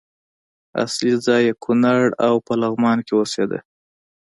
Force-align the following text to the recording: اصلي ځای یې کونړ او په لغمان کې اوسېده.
اصلي 0.83 1.13
ځای 1.25 1.41
یې 1.47 1.53
کونړ 1.63 2.01
او 2.27 2.33
په 2.45 2.53
لغمان 2.61 2.97
کې 3.07 3.13
اوسېده. 3.19 3.59